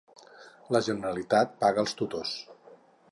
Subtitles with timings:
[0.75, 2.33] La Generalitat paga els tutors